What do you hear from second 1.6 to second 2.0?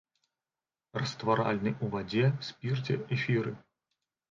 ў